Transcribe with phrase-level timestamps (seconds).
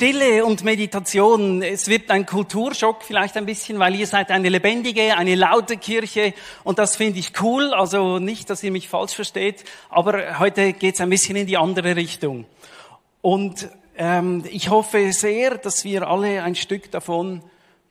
[0.00, 1.60] Stille und Meditation.
[1.60, 6.32] Es wird ein Kulturschock vielleicht ein bisschen, weil ihr seid eine lebendige, eine laute Kirche
[6.64, 7.74] und das finde ich cool.
[7.74, 11.58] Also nicht, dass ihr mich falsch versteht, aber heute geht es ein bisschen in die
[11.58, 12.46] andere Richtung.
[13.20, 17.42] Und ähm, ich hoffe sehr, dass wir alle ein Stück davon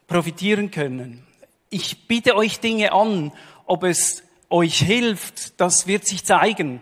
[0.07, 1.27] profitieren können.
[1.69, 3.31] Ich biete euch Dinge an,
[3.67, 6.81] ob es euch hilft, das wird sich zeigen.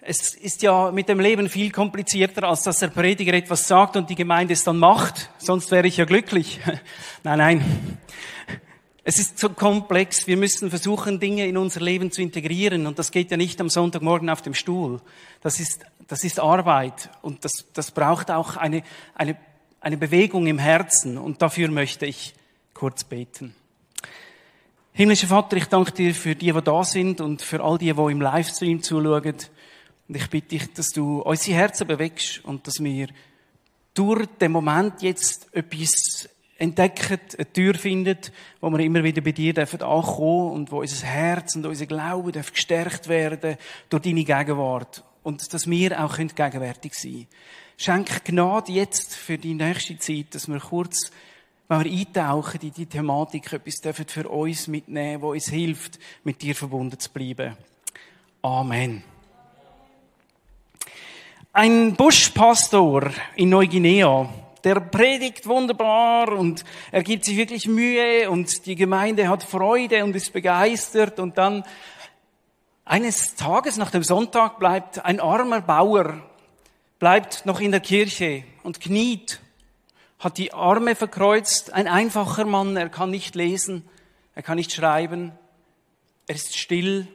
[0.00, 4.08] Es ist ja mit dem Leben viel komplizierter, als dass der Prediger etwas sagt und
[4.08, 5.30] die Gemeinde es dann macht.
[5.38, 6.60] Sonst wäre ich ja glücklich.
[7.24, 7.98] nein, nein.
[9.02, 10.28] Es ist so komplex.
[10.28, 12.86] Wir müssen versuchen, Dinge in unser Leben zu integrieren.
[12.86, 15.00] Und das geht ja nicht am Sonntagmorgen auf dem Stuhl.
[15.40, 17.10] Das ist, das ist Arbeit.
[17.20, 19.36] Und das, das braucht auch eine, eine,
[19.80, 21.18] eine Bewegung im Herzen.
[21.18, 22.34] Und dafür möchte ich
[22.72, 23.52] kurz beten.
[24.92, 28.12] Himmlischer Vater, ich danke dir für die, die da sind und für all die, die
[28.12, 29.34] im Livestream zuschauen.
[30.08, 33.08] Und ich bitte dich, dass du unsere Herzen bewegst und dass wir
[33.94, 38.18] durch den Moment jetzt etwas entdecken, eine Tür finden,
[38.60, 42.32] wo wir immer wieder bei dir dürfen ankommen und wo unser Herz und unser Glaube
[42.32, 43.56] gestärkt werden
[43.88, 45.04] durch deine Gegenwart.
[45.22, 47.26] Und dass wir auch gegenwärtig sein können.
[47.76, 51.12] Schenk Gnade jetzt für die nächste Zeit, dass wir kurz,
[51.68, 56.42] wenn wir eintauchen in die Thematik, etwas dürfen für uns mitnehmen, wo uns hilft, mit
[56.42, 57.56] dir verbunden zu bleiben.
[58.42, 59.04] Amen.
[61.54, 64.28] Ein Buschpastor in Neuguinea,
[64.64, 70.14] der predigt wunderbar und er gibt sich wirklich Mühe und die Gemeinde hat Freude und
[70.14, 71.64] ist begeistert und dann
[72.84, 76.22] eines Tages nach dem Sonntag bleibt ein armer Bauer,
[76.98, 79.40] bleibt noch in der Kirche und kniet,
[80.18, 83.88] hat die Arme verkreuzt, ein einfacher Mann, er kann nicht lesen,
[84.34, 85.32] er kann nicht schreiben,
[86.26, 87.08] er ist still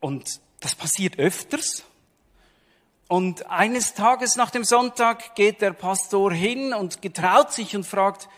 [0.00, 1.84] und das passiert öfters.
[3.08, 8.28] Und eines Tages nach dem Sonntag geht der Pastor hin und getraut sich und fragt,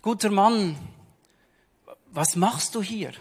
[0.00, 0.76] guter Mann,
[2.10, 3.12] was machst du hier?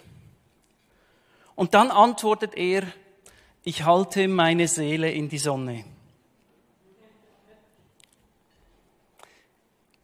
[1.56, 2.84] Und dann antwortet er,
[3.66, 5.84] ich halte meine Seele in die Sonne.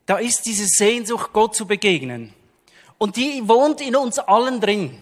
[0.05, 2.33] Da ist diese Sehnsucht, Gott zu begegnen.
[2.97, 4.97] Und die wohnt in uns allen drin.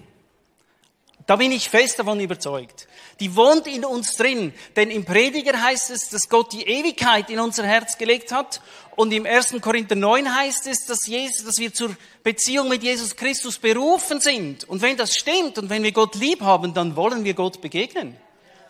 [1.26, 2.88] Da bin ich fest davon überzeugt.
[3.20, 4.54] Die wohnt in uns drin.
[4.76, 8.62] Denn im Prediger heißt es, dass Gott die Ewigkeit in unser Herz gelegt hat.
[8.96, 9.56] Und im 1.
[9.62, 14.64] Korinther 9 heißt es, dass, Jesus, dass wir zur Beziehung mit Jesus Christus berufen sind.
[14.66, 18.16] Und wenn das stimmt und wenn wir Gott lieb haben, dann wollen wir Gott begegnen.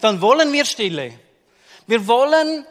[0.01, 1.13] Dann wollen wir Stille.
[1.87, 2.65] Wir wollen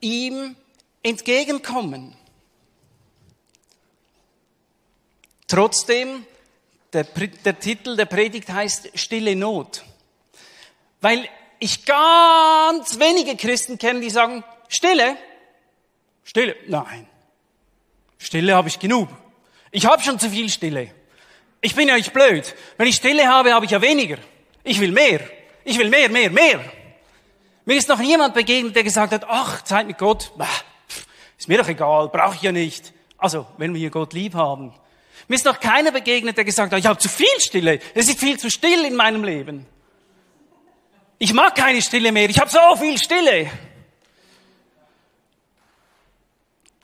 [0.00, 0.56] ihm
[1.02, 2.14] entgegenkommen.
[5.46, 6.26] Trotzdem
[6.92, 9.82] der, der Titel der Predigt heißt Stille Not.
[11.00, 11.28] Weil
[11.58, 15.16] ich ganz wenige Christen kenne, die sagen, Stille?
[16.24, 16.56] Stille?
[16.66, 17.06] Nein.
[18.18, 19.08] Stille habe ich genug.
[19.70, 20.92] Ich habe schon zu viel Stille.
[21.60, 22.54] Ich bin ja nicht blöd.
[22.76, 24.18] Wenn ich Stille habe, habe ich ja weniger.
[24.64, 25.20] Ich will mehr.
[25.64, 26.60] Ich will mehr, mehr, mehr.
[27.64, 30.32] Mir ist noch niemand begegnet, der gesagt hat, ach, Zeit mit Gott,
[31.36, 32.92] ist mir doch egal, brauche ich ja nicht.
[33.18, 34.72] Also, wenn wir Gott lieb haben,
[35.26, 37.80] mir ist noch keiner begegnet, der gesagt hat, ich habe zu viel Stille.
[37.94, 39.66] Es ist viel zu still in meinem Leben.
[41.20, 42.30] Ich mag keine Stille mehr.
[42.30, 43.50] Ich habe so viel Stille.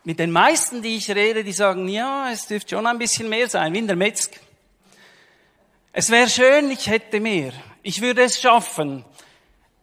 [0.03, 3.49] Mit den meisten, die ich rede, die sagen, ja, es dürfte schon ein bisschen mehr
[3.49, 4.33] sein, wie in der Metzg.
[5.93, 7.53] Es wäre schön, ich hätte mehr.
[7.83, 9.05] Ich würde es schaffen.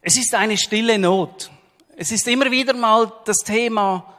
[0.02, 1.50] Es ist eine stille Not.
[1.96, 4.18] Es ist immer wieder mal das Thema,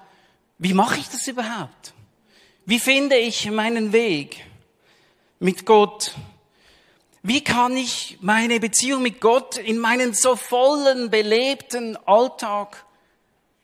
[0.57, 1.93] wie mache ich das überhaupt?
[2.65, 4.47] Wie finde ich meinen Weg
[5.41, 6.15] mit Gott?
[7.25, 12.85] Wie kann ich meine Beziehung mit Gott in meinen so vollen, belebten Alltag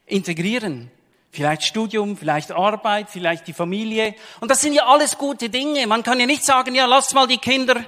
[0.07, 0.93] integrieren?
[1.33, 4.15] Vielleicht Studium, vielleicht Arbeit, vielleicht die Familie.
[4.41, 5.87] Und das sind ja alles gute Dinge.
[5.89, 7.84] Man kann ja nicht sagen, ja, lass mal die Kinder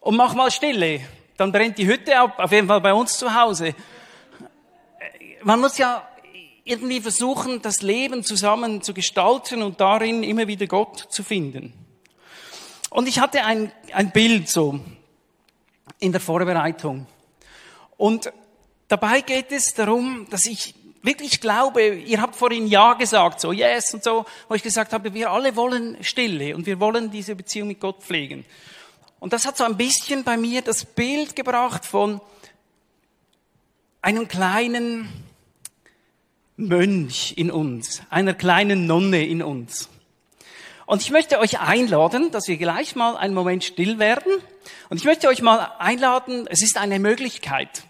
[0.00, 1.00] und mach mal Stille.
[1.36, 3.74] Dann brennt die Hütte ab, auf jeden Fall bei uns zu Hause.
[5.42, 6.08] Man muss ja
[6.64, 11.74] irgendwie versuchen, das Leben zusammen zu gestalten und darin immer wieder Gott zu finden.
[12.90, 14.80] Und ich hatte ein, ein Bild so
[16.00, 17.06] in der Vorbereitung.
[17.96, 18.32] Und
[18.88, 23.94] dabei geht es darum, dass ich wirklich glaube, ihr habt vorhin Ja gesagt, so Yes
[23.94, 27.68] und so, wo ich gesagt habe, wir alle wollen Stille und wir wollen diese Beziehung
[27.68, 28.44] mit Gott pflegen.
[29.20, 32.20] Und das hat so ein bisschen bei mir das Bild gebracht von
[34.02, 35.08] einem kleinen
[36.56, 39.88] Mönch in uns, einer kleinen Nonne in uns.
[40.90, 44.32] Und ich möchte euch einladen, dass wir gleich mal einen Moment still werden.
[44.88, 47.84] Und ich möchte euch mal einladen, es ist eine Möglichkeit.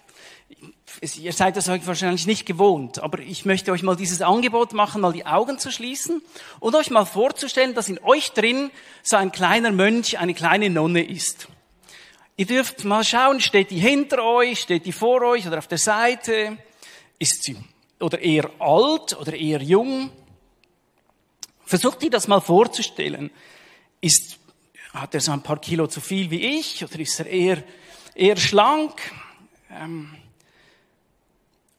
[1.01, 5.01] ihr seid das euch wahrscheinlich nicht gewohnt, aber ich möchte euch mal dieses Angebot machen,
[5.01, 6.21] mal die Augen zu schließen
[6.59, 8.71] und euch mal vorzustellen, dass in euch drin
[9.03, 11.49] so ein kleiner Mönch, eine kleine Nonne ist.
[12.37, 15.79] Ihr dürft mal schauen, steht die hinter euch, steht die vor euch oder auf der
[15.79, 16.59] Seite,
[17.19, 17.57] ist sie
[17.99, 20.11] oder eher alt oder eher jung.
[21.71, 23.31] Versucht ihr das mal vorzustellen.
[24.01, 24.41] Ist,
[24.93, 27.63] hat er so ein paar Kilo zu viel wie ich oder ist er eher,
[28.17, 29.01] eher schlank?
[29.71, 30.13] Ähm,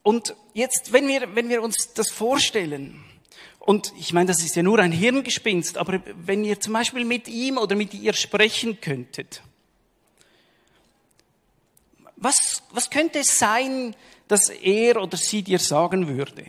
[0.02, 3.04] und jetzt, wenn wir, wenn wir uns das vorstellen,
[3.60, 7.28] und ich meine, das ist ja nur ein Hirngespinst, aber wenn ihr zum Beispiel mit
[7.28, 9.44] ihm oder mit ihr sprechen könntet,
[12.16, 13.94] was, was könnte es sein,
[14.30, 16.46] dass er oder sie dir sagen würde?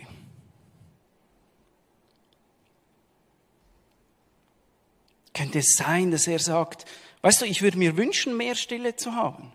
[5.33, 6.85] Könnte es sein, dass er sagt,
[7.21, 9.51] weißt du, ich würde mir wünschen, mehr Stille zu haben?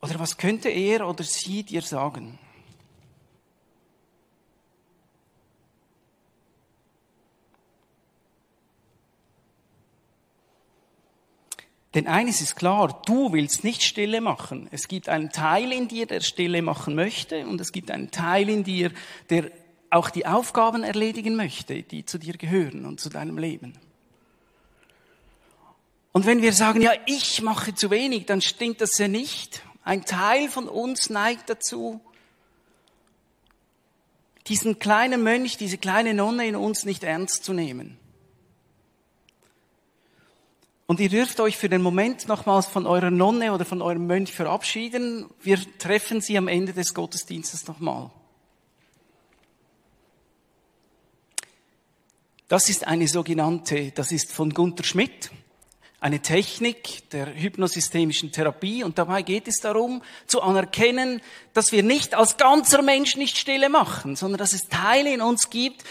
[0.00, 2.38] Oder was könnte er oder sie dir sagen?
[11.94, 14.68] Denn eines ist klar, du willst nicht Stille machen.
[14.70, 18.48] Es gibt einen Teil in dir, der Stille machen möchte, und es gibt einen Teil
[18.48, 18.92] in dir,
[19.30, 19.50] der
[19.90, 23.74] auch die Aufgaben erledigen möchte, die zu dir gehören und zu deinem Leben.
[26.12, 29.62] Und wenn wir sagen, ja, ich mache zu wenig, dann stimmt das ja nicht.
[29.84, 32.00] Ein Teil von uns neigt dazu,
[34.48, 37.98] diesen kleinen Mönch, diese kleine Nonne in uns nicht ernst zu nehmen.
[40.86, 44.32] Und ihr dürft euch für den Moment nochmals von eurer Nonne oder von eurem Mönch
[44.32, 45.26] verabschieden.
[45.42, 48.10] Wir treffen sie am Ende des Gottesdienstes nochmal.
[52.48, 55.30] Das ist eine sogenannte, das ist von Gunther Schmidt,
[56.00, 61.20] eine Technik der hypnosystemischen Therapie und dabei geht es darum zu anerkennen,
[61.52, 65.50] dass wir nicht als ganzer Mensch nicht Stille machen, sondern dass es Teile in uns
[65.50, 65.84] gibt,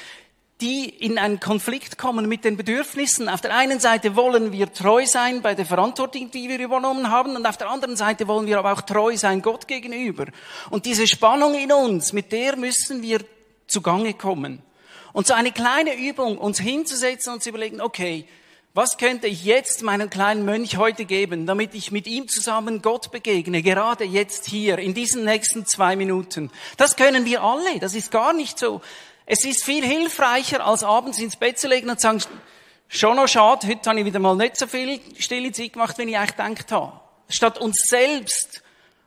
[0.60, 3.30] die in einen Konflikt kommen mit den Bedürfnissen.
[3.30, 7.36] Auf der einen Seite wollen wir treu sein bei der Verantwortung, die wir übernommen haben,
[7.36, 10.26] und auf der anderen Seite wollen wir aber auch treu sein Gott gegenüber.
[10.72, 13.20] Und diese Spannung in uns, mit der müssen wir
[13.68, 14.64] zugange kommen.
[15.18, 18.28] Und so eine kleine Übung, uns hinzusetzen und zu überlegen, okay,
[18.76, 23.10] was könnte ich jetzt meinem kleinen Mönch heute geben, damit ich mit ihm zusammen Gott
[23.10, 26.52] begegne, gerade jetzt hier, in diesen nächsten zwei Minuten?
[26.78, 28.82] Das können wir alle, das ist gar nicht so.
[29.26, 32.22] Es ist viel hilfreicher, als abends ins Bett zu legen und zu sagen,
[32.88, 36.10] schon noch schade, heute habe ich wieder mal nicht so viel stille Zeit gemacht, wenn
[36.10, 37.00] ich eigentlich gedacht habe.
[37.28, 38.62] Statt uns selbst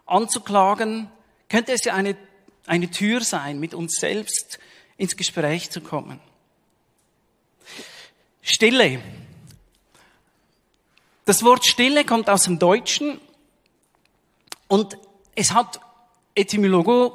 [0.07, 1.09] anzuklagen,
[1.49, 2.17] könnte es ja eine,
[2.67, 4.59] eine Tür sein, mit uns selbst
[5.01, 6.21] ins Gespräch zu kommen.
[8.43, 9.01] Stille.
[11.25, 13.19] Das Wort Stille kommt aus dem Deutschen
[14.69, 14.99] und
[15.35, 15.81] es hat
[16.35, 17.15] etymologisch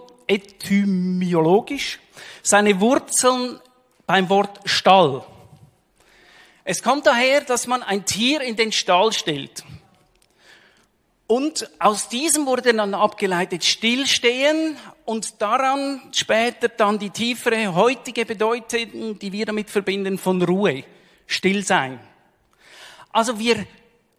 [2.42, 3.60] seine Wurzeln
[4.08, 5.24] beim Wort Stall.
[6.64, 9.64] Es kommt daher, dass man ein Tier in den Stall stellt.
[11.28, 19.18] Und aus diesem wurde dann abgeleitet Stillstehen und daran später dann die tiefere heutige Bedeutung,
[19.20, 20.84] die wir damit verbinden, von Ruhe,
[21.28, 22.00] Stillsein.
[23.12, 23.66] Also wir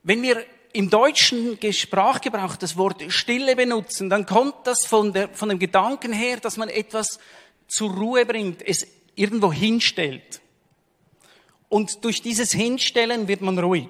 [0.07, 5.49] wenn wir im deutschen Sprachgebrauch das Wort Stille benutzen, dann kommt das von, der, von
[5.49, 7.19] dem Gedanken her, dass man etwas
[7.67, 10.41] zur Ruhe bringt, es irgendwo hinstellt.
[11.69, 13.89] Und durch dieses Hinstellen wird man ruhig.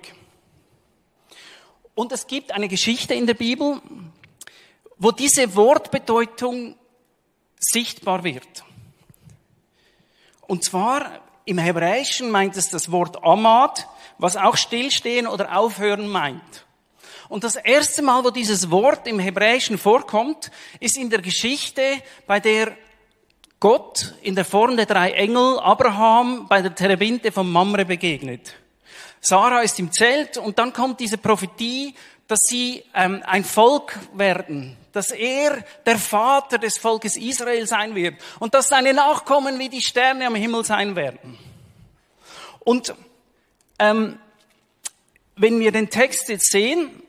[1.95, 3.83] Und es gibt eine Geschichte in der Bibel,
[4.97, 6.76] wo diese Wortbedeutung
[7.59, 8.65] sichtbar wird.
[10.47, 13.87] Und zwar im Hebräischen meint es das Wort Amad,
[14.19, 16.67] was auch stillstehen oder aufhören meint.
[17.29, 21.83] Und das erste Mal, wo dieses Wort im Hebräischen vorkommt, ist in der Geschichte,
[22.27, 22.77] bei der
[23.59, 28.55] Gott in der Form der drei Engel Abraham bei der Terebinte von Mamre begegnet.
[29.21, 31.95] Sarah ist im Zelt und dann kommt diese Prophetie,
[32.28, 38.14] dass sie ähm, ein Volk werden, dass er der Vater des Volkes Israel sein wird
[38.40, 41.38] und dass seine Nachkommen wie die Sterne am Himmel sein werden.
[42.61, 42.95] Und
[43.78, 44.18] ähm,
[45.37, 47.02] wenn wir den Text jetzt sehen,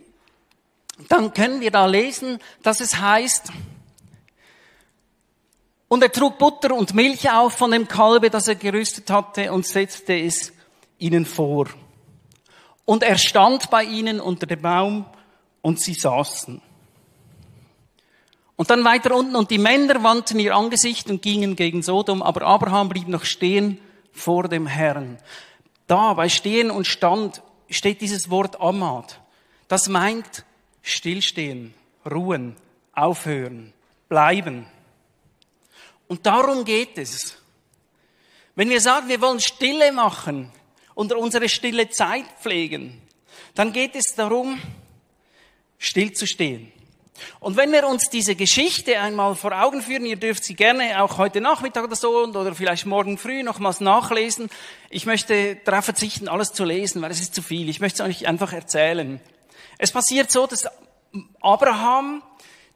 [1.08, 3.52] dann können wir da lesen, dass es heißt,
[5.88, 9.66] und er trug Butter und Milch auf von dem Kalbe, das er gerüstet hatte, und
[9.66, 10.52] setzte es
[10.98, 11.68] ihnen vor.
[12.88, 15.06] Und er stand bei ihnen unter dem Baum,
[15.62, 16.62] und sie saßen.
[18.56, 22.44] Und dann weiter unten, und die Männer wandten ihr Angesicht und gingen gegen Sodom, aber
[22.44, 23.82] Abraham blieb noch stehen
[24.14, 25.18] vor dem Herrn.
[25.88, 29.20] Da bei Stehen und Stand steht dieses Wort Amad.
[29.68, 30.46] Das meint
[30.82, 31.74] stillstehen,
[32.10, 32.56] ruhen,
[32.94, 33.74] aufhören,
[34.08, 34.66] bleiben.
[36.08, 37.36] Und darum geht es.
[38.56, 40.54] Wenn wir sagen, wir wollen Stille machen
[40.98, 43.00] und unsere stille Zeit pflegen,
[43.54, 44.60] dann geht es darum,
[45.78, 46.72] still zu stehen.
[47.40, 51.20] Und wenn wir uns diese Geschichte einmal vor Augen führen, ihr dürft sie gerne auch
[51.20, 54.50] heute Nachmittag oder so oder vielleicht morgen früh nochmals nachlesen.
[54.90, 57.70] Ich möchte darauf verzichten, alles zu lesen, weil es ist zu viel.
[57.70, 59.22] Ich möchte es euch einfach erzählen.
[59.78, 60.68] Es passiert so, dass
[61.42, 62.24] Abraham,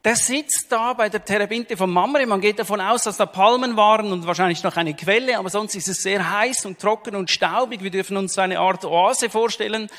[0.03, 2.25] der sitzt da bei der Terebinte von Mamre.
[2.25, 5.75] Man geht davon aus, dass da Palmen waren und wahrscheinlich noch eine Quelle, aber sonst
[5.75, 7.84] ist es sehr heiß und trocken und staubig.
[7.84, 9.89] Wir dürfen uns eine Art Oase vorstellen.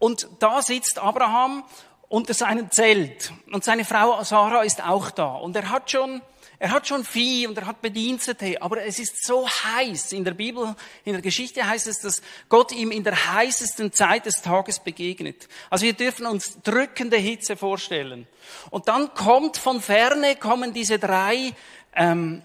[0.00, 1.62] Und da sitzt Abraham
[2.08, 3.32] unter seinem Zelt.
[3.52, 5.34] Und seine Frau Sarah ist auch da.
[5.34, 6.20] Und er hat schon,
[6.64, 10.12] er hat schon Vieh und er hat Bedienstete, aber es ist so heiß.
[10.12, 14.24] In der Bibel, in der Geschichte heißt es, dass Gott ihm in der heißesten Zeit
[14.24, 15.46] des Tages begegnet.
[15.68, 18.26] Also wir dürfen uns drückende Hitze vorstellen.
[18.70, 21.52] Und dann kommt von ferne, kommen diese drei,
[21.94, 22.40] ähm,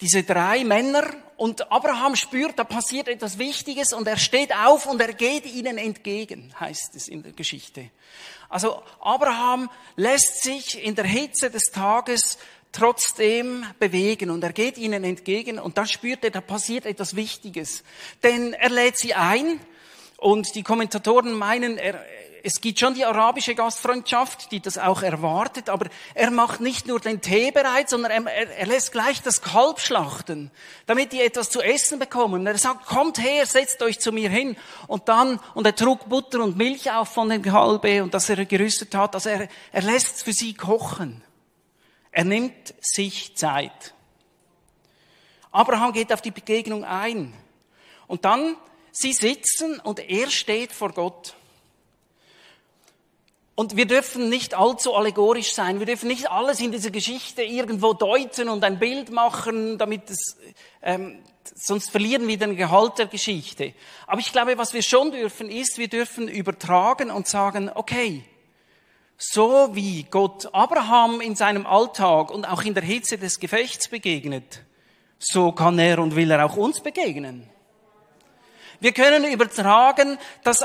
[0.00, 1.02] diese drei Männer
[1.36, 5.76] und Abraham spürt, da passiert etwas Wichtiges und er steht auf und er geht ihnen
[5.76, 7.90] entgegen, heißt es in der Geschichte.
[8.48, 12.38] Also Abraham lässt sich in der Hitze des Tages
[12.72, 17.82] trotzdem bewegen und er geht ihnen entgegen und dann spürt er, da passiert etwas Wichtiges.
[18.22, 19.60] Denn er lädt sie ein
[20.18, 22.04] und die Kommentatoren meinen, er,
[22.46, 27.00] es gibt schon die arabische Gastfreundschaft, die das auch erwartet, aber er macht nicht nur
[27.00, 30.52] den Tee bereit, sondern er, er lässt gleich das Kalb schlachten,
[30.86, 32.46] damit die etwas zu essen bekommen.
[32.46, 34.56] Er sagt, kommt her, setzt euch zu mir hin.
[34.86, 38.44] Und dann, und er trug Butter und Milch auf von dem Kalbe und das er
[38.44, 39.16] gerüstet hat.
[39.16, 41.24] Also er, er lässt für sie kochen.
[42.16, 43.92] Er nimmt sich Zeit.
[45.52, 47.34] Abraham geht auf die Begegnung ein.
[48.06, 48.56] Und dann,
[48.90, 51.34] sie sitzen und er steht vor Gott.
[53.54, 55.78] Und wir dürfen nicht allzu allegorisch sein.
[55.78, 60.38] Wir dürfen nicht alles in dieser Geschichte irgendwo deuten und ein Bild machen, damit es,
[60.80, 61.22] ähm,
[61.54, 63.74] sonst verlieren wir den Gehalt der Geschichte.
[64.06, 68.24] Aber ich glaube, was wir schon dürfen, ist, wir dürfen übertragen und sagen, okay,
[69.18, 74.62] so wie Gott Abraham in seinem Alltag und auch in der Hitze des Gefechts begegnet,
[75.18, 77.48] so kann er und will er auch uns begegnen.
[78.80, 80.64] Wir können übertragen, dass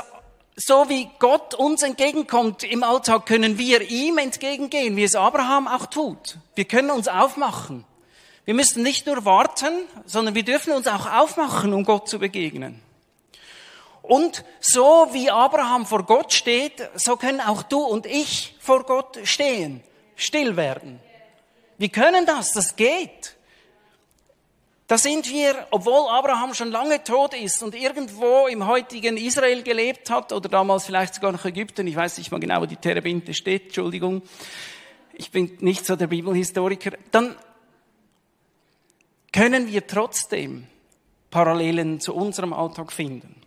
[0.55, 5.85] so wie Gott uns entgegenkommt im Alltag, können wir ihm entgegengehen, wie es Abraham auch
[5.85, 6.37] tut.
[6.55, 7.85] Wir können uns aufmachen.
[8.43, 9.71] Wir müssen nicht nur warten,
[10.05, 12.81] sondern wir dürfen uns auch aufmachen, um Gott zu begegnen.
[14.01, 19.19] Und so wie Abraham vor Gott steht, so können auch du und ich vor Gott
[19.23, 19.83] stehen,
[20.15, 20.99] still werden.
[21.77, 23.35] Wir können das, das geht.
[24.87, 30.09] Da sind wir, obwohl Abraham schon lange tot ist und irgendwo im heutigen Israel gelebt
[30.09, 33.33] hat oder damals vielleicht sogar noch Ägypten, ich weiß nicht mal genau, wo die Terebinte
[33.33, 34.21] steht, Entschuldigung,
[35.13, 37.37] ich bin nicht so der Bibelhistoriker, dann
[39.31, 40.67] können wir trotzdem
[41.29, 43.40] Parallelen zu unserem Alltag finden.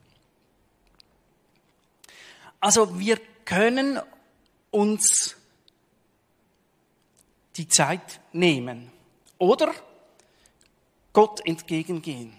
[2.64, 4.00] Also wir können
[4.71, 5.37] uns
[7.56, 8.90] die Zeit nehmen.
[9.37, 9.75] Oder
[11.12, 12.33] Gott entgegengehen.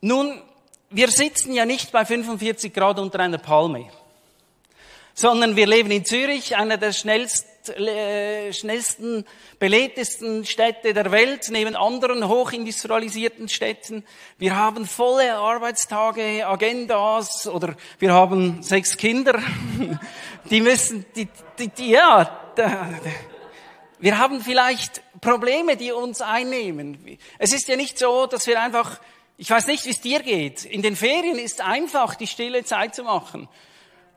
[0.00, 0.40] Nun,
[0.88, 3.90] wir sitzen ja nicht bei 45 Grad unter einer Palme,
[5.12, 9.24] sondern wir leben in Zürich, einer der schnellst, äh, schnellsten,
[9.58, 14.04] belebtesten Städte der Welt, neben anderen hochindustrialisierten Städten.
[14.38, 19.40] Wir haben volle Arbeitstage, Agendas oder wir haben sechs Kinder,
[20.50, 21.28] die müssen, die,
[21.58, 22.38] die, die ja,
[23.98, 27.18] wir haben vielleicht Probleme, die uns einnehmen.
[27.38, 29.00] Es ist ja nicht so, dass wir einfach,
[29.38, 30.64] ich weiß nicht, wie es dir geht.
[30.64, 33.48] In den Ferien ist einfach, die stille Zeit zu machen.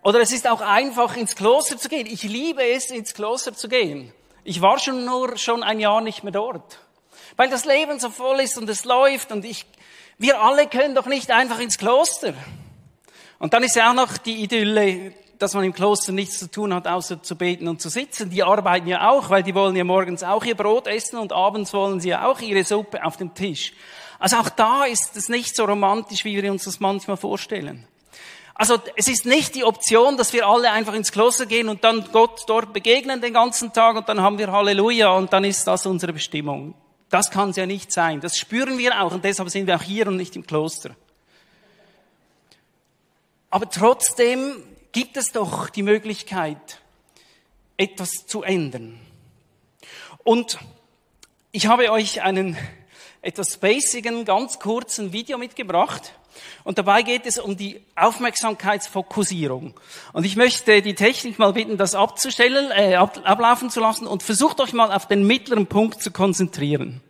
[0.05, 2.05] Oder es ist auch einfach, ins Kloster zu gehen.
[2.05, 4.13] Ich liebe es, ins Kloster zu gehen.
[4.43, 6.77] Ich war schon nur schon ein Jahr nicht mehr dort.
[7.37, 9.65] Weil das Leben so voll ist und es läuft und ich,
[10.19, 12.35] wir alle können doch nicht einfach ins Kloster.
[13.39, 16.71] Und dann ist ja auch noch die Idylle, dass man im Kloster nichts zu tun
[16.71, 18.29] hat, außer zu beten und zu sitzen.
[18.29, 21.73] Die arbeiten ja auch, weil die wollen ja morgens auch ihr Brot essen und abends
[21.73, 23.73] wollen sie ja auch ihre Suppe auf dem Tisch.
[24.19, 27.87] Also auch da ist es nicht so romantisch, wie wir uns das manchmal vorstellen.
[28.57, 32.09] Also es ist nicht die Option, dass wir alle einfach ins Kloster gehen und dann
[32.13, 35.85] Gott dort begegnen den ganzen Tag und dann haben wir Halleluja und dann ist das
[35.85, 36.73] unsere Bestimmung.
[37.09, 38.21] Das kann es ja nicht sein.
[38.21, 40.95] Das spüren wir auch und deshalb sind wir auch hier und nicht im Kloster.
[43.49, 46.79] Aber trotzdem gibt es doch die Möglichkeit,
[47.75, 48.97] etwas zu ändern.
[50.23, 50.59] Und
[51.51, 52.57] ich habe euch einen
[53.21, 56.13] etwas spacigen, ganz kurzen Video mitgebracht.
[56.63, 59.79] Und dabei geht es um die Aufmerksamkeitsfokussierung.
[60.13, 64.59] Und ich möchte die Technik mal bitten, das abzustellen, äh, ablaufen zu lassen und versucht
[64.59, 67.01] euch mal auf den mittleren Punkt zu konzentrieren.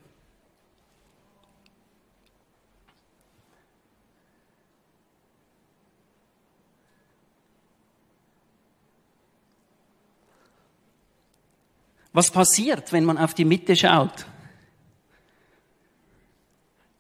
[12.16, 14.26] Was passiert, wenn man auf die Mitte schaut?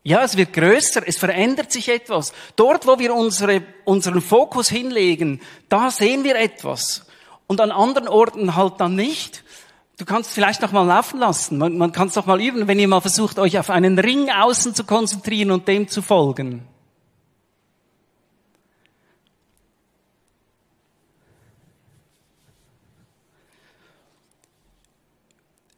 [0.07, 2.31] Ja, es wird größer, es verändert sich etwas.
[2.55, 7.07] Dort, wo wir unsere, unseren Fokus hinlegen, da sehen wir etwas.
[7.47, 9.43] Und an anderen Orten halt dann nicht.
[9.97, 11.57] Du kannst vielleicht noch mal laufen lassen.
[11.57, 14.29] Man, man kann es doch mal üben, wenn ihr mal versucht, euch auf einen Ring
[14.29, 16.67] außen zu konzentrieren und dem zu folgen.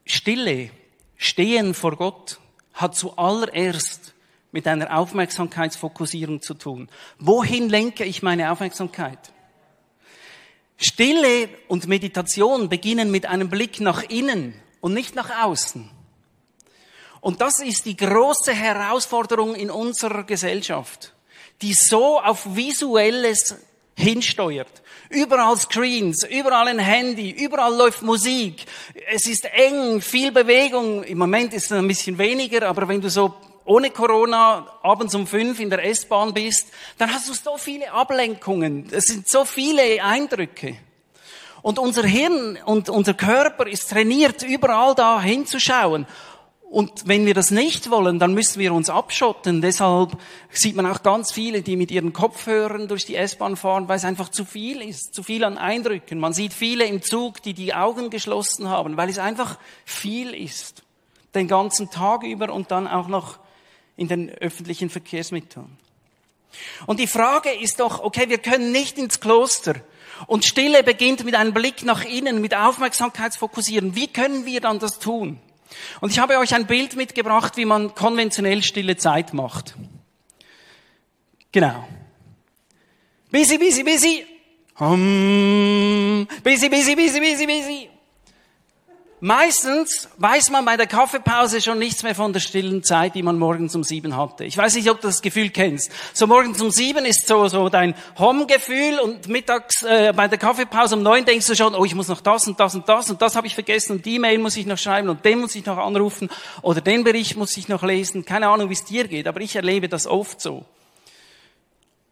[0.06, 0.72] Stille,
[1.16, 2.40] Stehen vor Gott
[2.74, 4.14] hat zuallererst
[4.58, 6.90] mit einer Aufmerksamkeitsfokussierung zu tun.
[7.20, 9.20] Wohin lenke ich meine Aufmerksamkeit?
[10.78, 15.88] Stille und Meditation beginnen mit einem Blick nach innen und nicht nach außen.
[17.22, 21.14] Und das ist die große Herausforderung in unserer Gesellschaft,
[21.62, 23.58] die so auf visuelles
[23.96, 24.82] hinsteuert.
[25.12, 28.66] Überall Screens, überall ein Handy, überall läuft Musik.
[29.08, 31.04] Es ist eng, viel Bewegung.
[31.04, 33.36] Im Moment ist es ein bisschen weniger, aber wenn du so
[33.68, 38.88] ohne Corona abends um fünf in der S-Bahn bist, dann hast du so viele Ablenkungen.
[38.92, 40.78] Es sind so viele Eindrücke.
[41.62, 46.08] Und unser Hirn und unser Körper ist trainiert, überall da hinzuschauen.
[46.70, 49.62] Und wenn wir das nicht wollen, dann müssen wir uns abschotten.
[49.62, 50.18] Deshalb
[50.50, 54.06] sieht man auch ganz viele, die mit ihren Kopfhörern durch die S-Bahn fahren, weil es
[54.06, 56.20] einfach zu viel ist, zu viel an Eindrücken.
[56.20, 60.84] Man sieht viele im Zug, die die Augen geschlossen haben, weil es einfach viel ist.
[61.36, 63.40] Den ganzen Tag über und dann auch noch
[63.98, 65.78] in den öffentlichen Verkehrsmitteln.
[66.86, 69.76] Und die Frage ist doch, okay, wir können nicht ins Kloster.
[70.26, 73.96] Und Stille beginnt mit einem Blick nach innen, mit Aufmerksamkeitsfokussieren.
[73.96, 75.40] Wie können wir dann das tun?
[76.00, 79.76] Und ich habe euch ein Bild mitgebracht, wie man konventionell stille Zeit macht.
[81.52, 81.88] Genau.
[83.32, 84.26] Busy, busy, busy.
[84.80, 86.28] Hum.
[86.44, 87.90] Busy, busy, busy, busy, busy.
[89.20, 93.40] Meistens weiß man bei der Kaffeepause schon nichts mehr von der stillen Zeit, die man
[93.40, 94.46] morgens um sieben hatte.
[94.46, 95.92] Ich weiß nicht, ob du das Gefühl kennst.
[96.14, 100.96] So morgens um sieben ist so, so dein Home-Gefühl und mittags äh, bei der Kaffeepause
[100.96, 103.20] um neun denkst du schon, oh, ich muss noch das und das und das und
[103.20, 105.66] das habe ich vergessen und die Mail muss ich noch schreiben und den muss ich
[105.66, 106.30] noch anrufen
[106.62, 108.24] oder den Bericht muss ich noch lesen.
[108.24, 110.64] Keine Ahnung, wie es dir geht, aber ich erlebe das oft so.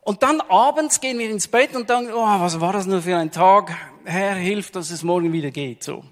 [0.02, 3.16] Und dann abends gehen wir ins Bett und dann, oh, was war das nur für
[3.16, 3.78] ein Tag?
[4.06, 6.04] Herr, hilf, dass es morgen wieder geht, so.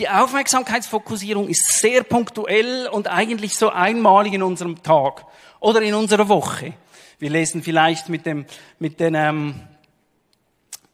[0.00, 5.26] Die Aufmerksamkeitsfokussierung ist sehr punktuell und eigentlich so einmalig in unserem Tag
[5.60, 6.72] oder in unserer Woche.
[7.18, 8.46] Wir lesen vielleicht mit dem,
[8.78, 9.60] mit den, ähm,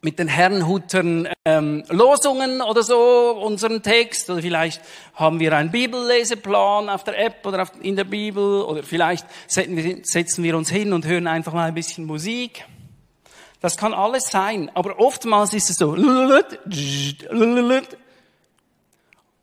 [0.00, 4.82] mit den Herrenhutern ähm, Losungen oder so unseren Text oder vielleicht
[5.14, 9.76] haben wir einen Bibelleseplan auf der App oder auf, in der Bibel oder vielleicht setzen
[9.76, 12.64] wir, setzen wir uns hin und hören einfach mal ein bisschen Musik.
[13.60, 15.94] Das kann alles sein, aber oftmals ist es so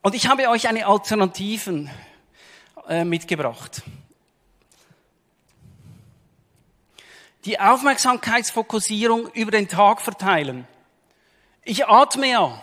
[0.03, 1.89] und ich habe euch eine Alternativen
[2.87, 3.81] äh, mitgebracht.
[7.45, 10.67] Die Aufmerksamkeitsfokussierung über den Tag verteilen.
[11.63, 12.61] Ich atme ja.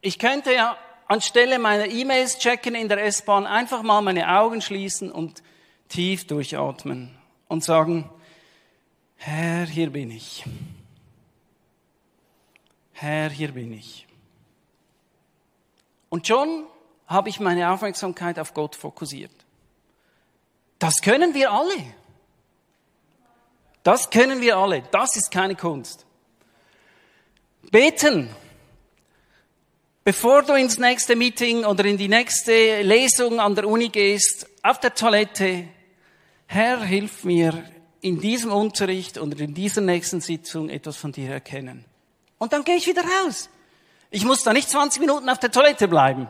[0.00, 5.10] Ich könnte ja anstelle meiner E-Mails checken in der S-Bahn einfach mal meine Augen schließen
[5.10, 5.42] und
[5.88, 7.16] tief durchatmen
[7.48, 8.08] und sagen,
[9.16, 10.44] Herr, hier bin ich.
[12.92, 14.07] Herr, hier bin ich.
[16.08, 16.66] Und schon
[17.06, 19.32] habe ich meine Aufmerksamkeit auf Gott fokussiert.
[20.78, 21.94] Das können wir alle.
[23.82, 24.82] Das können wir alle.
[24.90, 26.06] Das ist keine Kunst.
[27.70, 28.28] Beten.
[30.04, 34.80] Bevor du ins nächste Meeting oder in die nächste Lesung an der Uni gehst, auf
[34.80, 35.68] der Toilette,
[36.46, 37.64] Herr, hilf mir
[38.00, 41.84] in diesem Unterricht oder in dieser nächsten Sitzung etwas von dir erkennen.
[42.38, 43.50] Und dann gehe ich wieder raus.
[44.10, 46.28] Ich muss da nicht 20 Minuten auf der Toilette bleiben.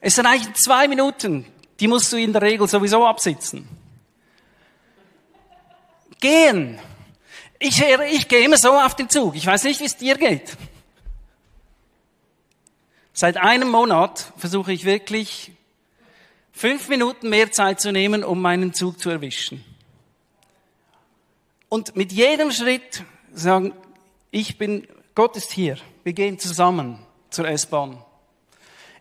[0.00, 1.46] Es reichen zwei Minuten.
[1.80, 3.68] Die musst du in der Regel sowieso absitzen.
[6.20, 6.78] Gehen.
[7.58, 9.36] Ich, ich gehe immer so auf den Zug.
[9.36, 10.56] Ich weiß nicht, wie es dir geht.
[13.12, 15.52] Seit einem Monat versuche ich wirklich
[16.52, 19.64] fünf Minuten mehr Zeit zu nehmen, um meinen Zug zu erwischen.
[21.68, 23.72] Und mit jedem Schritt sagen,
[24.30, 25.78] ich bin Gott ist hier.
[26.08, 28.02] Wir gehen zusammen zur S-Bahn.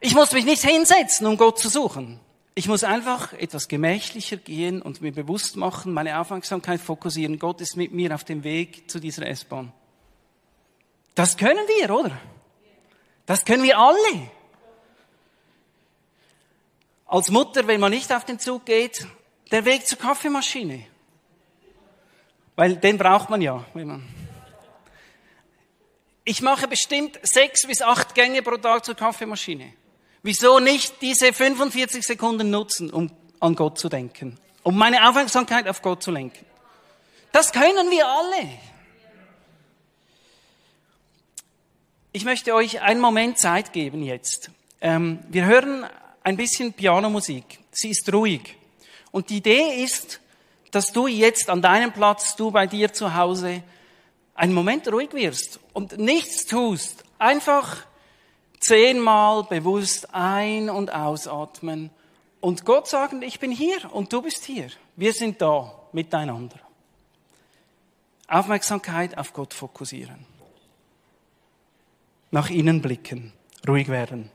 [0.02, 2.20] Ich muss mich nicht hinsetzen, um Gott zu suchen.
[2.54, 7.39] Ich muss einfach etwas gemächlicher gehen und mir bewusst machen, meine Aufmerksamkeit fokussieren.
[7.39, 9.72] Gott ist mit mir auf dem Weg zu dieser S-Bahn.
[11.15, 12.20] Das können wir, oder?
[13.26, 14.30] Das können wir alle.
[17.06, 19.08] Als Mutter, wenn man nicht auf den Zug geht,
[19.50, 20.86] der Weg zur Kaffeemaschine.
[22.58, 24.27] Weil den braucht man ja, wenn man.
[26.30, 29.72] Ich mache bestimmt sechs bis acht Gänge pro Tag zur Kaffeemaschine.
[30.24, 33.10] Wieso nicht diese 45 Sekunden nutzen, um
[33.40, 36.46] an Gott zu denken, um meine Aufmerksamkeit auf Gott zu lenken?
[37.32, 38.50] Das können wir alle.
[42.12, 44.52] Ich möchte euch einen Moment Zeit geben jetzt.
[44.82, 45.86] Ähm, wir hören
[46.26, 47.60] ein bisschen Pianomusik.
[47.72, 48.58] Sie ist ruhig.
[49.12, 50.20] Und die Idee ist,
[50.72, 53.63] dass du jetzt an deinem Platz, du bei dir zu Hause,
[54.38, 57.04] einen Moment ruhig wirst und nichts tust.
[57.19, 57.86] Einfach
[58.60, 61.89] zehnmal bewusst ein- und ausatmen
[62.39, 64.69] und Gott sagen, ich bin hier und du bist hier.
[64.95, 66.60] Wir sind da miteinander.
[68.28, 70.26] Aufmerksamkeit auf Gott fokussieren.
[72.30, 73.34] Nach innen blicken,
[73.67, 74.30] ruhig werden.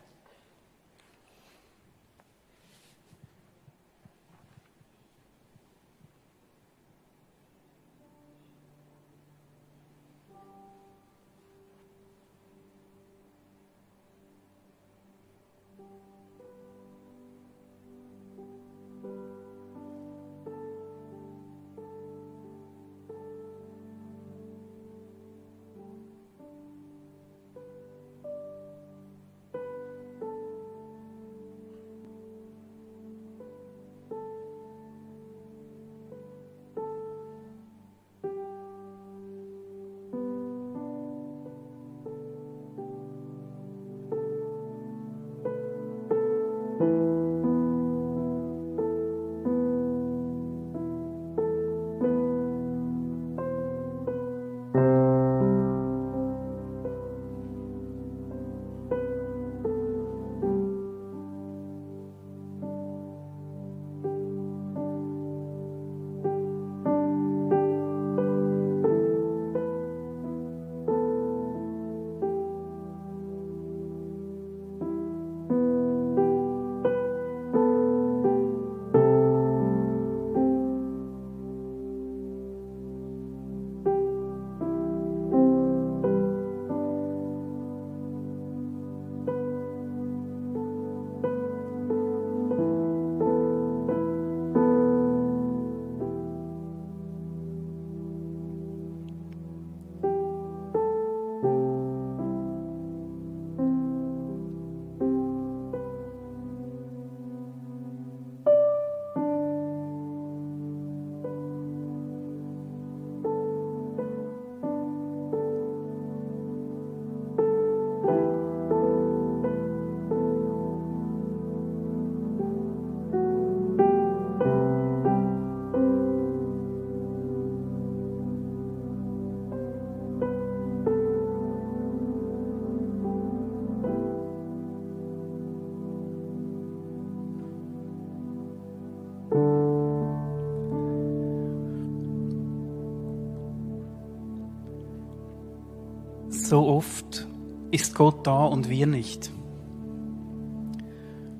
[147.72, 149.32] Ist Gott da und wir nicht.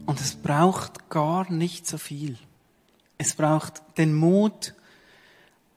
[0.07, 2.37] Und es braucht gar nicht so viel.
[3.19, 4.75] Es braucht den Mut,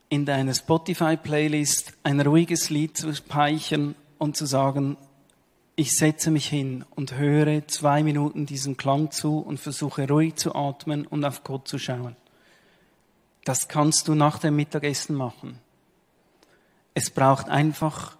[0.10, 4.98] in deiner Spotify-Playlist ein ruhiges Lied zu speichern und zu sagen,
[5.76, 10.56] ich setze mich hin und höre zwei Minuten diesem Klang zu und versuche ruhig zu
[10.56, 12.16] atmen und auf Gott zu schauen.
[13.44, 15.60] Das kannst du nach dem Mittagessen machen.
[16.94, 18.18] Es braucht einfach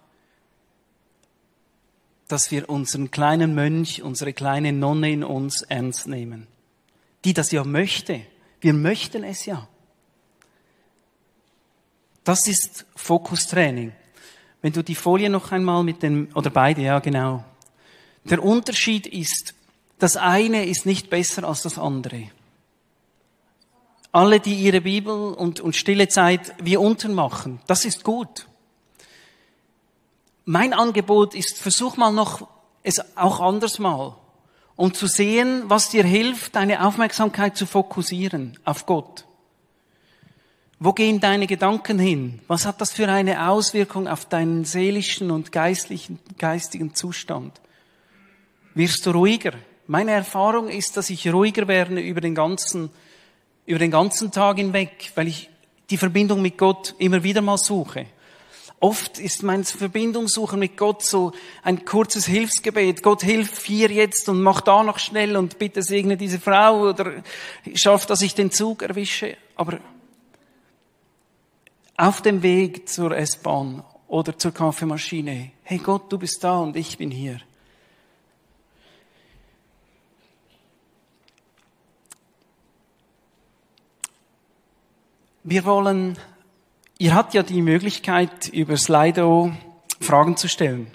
[2.28, 6.46] dass wir unseren kleinen Mönch, unsere kleine Nonne in uns ernst nehmen.
[7.24, 8.20] Die das ja möchte.
[8.60, 9.68] Wir möchten es ja.
[12.24, 13.92] Das ist Fokustraining.
[14.60, 17.44] Wenn du die Folie noch einmal mit dem, oder beide, ja genau.
[18.24, 19.54] Der Unterschied ist,
[19.98, 22.30] das eine ist nicht besser als das andere.
[24.10, 28.46] Alle, die ihre Bibel und, und stille Zeit wie unten machen, das ist gut
[30.46, 32.48] mein Angebot ist, versuch mal noch
[32.82, 34.14] es auch anders mal,
[34.76, 39.24] um zu sehen, was dir hilft, deine Aufmerksamkeit zu fokussieren auf Gott.
[40.78, 42.40] Wo gehen deine Gedanken hin?
[42.46, 47.60] Was hat das für eine Auswirkung auf deinen seelischen und geistlichen, geistigen Zustand?
[48.74, 49.52] Wirst du ruhiger?
[49.86, 52.90] Meine Erfahrung ist, dass ich ruhiger werde über den ganzen,
[53.64, 55.48] über den ganzen Tag hinweg, weil ich
[55.90, 58.06] die Verbindung mit Gott immer wieder mal suche.
[58.78, 63.02] Oft ist mein Verbindungssuchen mit Gott so ein kurzes Hilfsgebet.
[63.02, 67.22] Gott hilf hier jetzt und mach da noch schnell und bitte segne diese Frau oder
[67.74, 69.38] schaff, dass ich den Zug erwische.
[69.54, 69.80] Aber
[71.96, 76.98] auf dem Weg zur S-Bahn oder zur Kaffeemaschine, hey Gott, du bist da und ich
[76.98, 77.40] bin hier.
[85.48, 86.18] Wir wollen
[86.98, 89.52] Ihr habt ja die Möglichkeit, über Slido
[90.00, 90.90] Fragen zu stellen.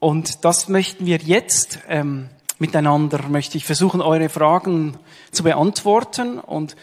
[0.00, 4.96] Und das möchten wir jetzt ähm, miteinander, möchte ich versuchen, eure Fragen
[5.30, 6.40] zu beantworten.
[6.40, 6.74] Und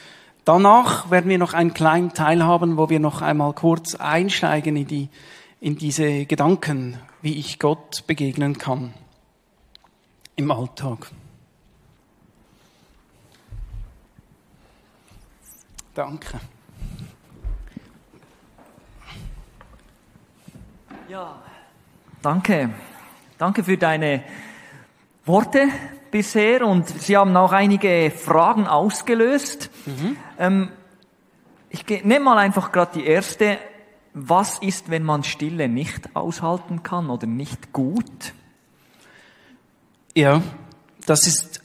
[0.45, 4.87] danach werden wir noch einen kleinen Teil haben, wo wir noch einmal kurz einsteigen in,
[4.87, 5.09] die,
[5.59, 8.93] in diese Gedanken, wie ich Gott begegnen kann
[10.37, 11.11] im Alltag.
[15.93, 16.39] Danke.
[21.07, 21.35] Ja,
[22.21, 22.71] danke.
[23.37, 24.23] Danke für deine
[25.25, 25.67] Worte
[26.09, 29.69] bisher und Sie haben auch einige Fragen ausgelöst.
[29.85, 30.17] Mhm.
[30.39, 30.71] Ähm,
[31.69, 33.59] ich nehme mal einfach gerade die erste.
[34.13, 38.33] Was ist, wenn man Stille nicht aushalten kann oder nicht gut?
[40.15, 40.41] Ja,
[41.05, 41.61] das ist,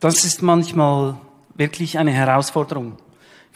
[0.00, 1.16] das ist manchmal
[1.54, 2.96] wirklich eine Herausforderung.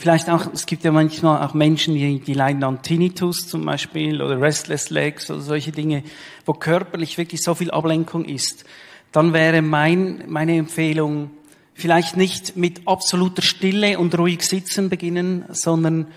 [0.03, 4.21] Vielleicht auch, es gibt ja manchmal auch Menschen, die, die leiden an Tinnitus zum Beispiel
[4.21, 6.03] oder Restless Legs oder solche Dinge,
[6.45, 8.65] wo körperlich wirklich so viel Ablenkung ist.
[9.13, 11.31] Dann wäre mein, meine Empfehlung,
[11.75, 16.09] vielleicht nicht mit absoluter Stille und ruhig sitzen beginnen, sondern